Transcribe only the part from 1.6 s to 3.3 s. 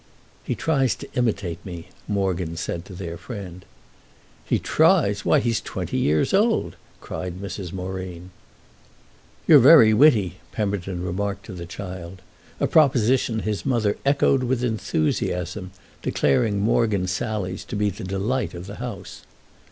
me," Morgan said to their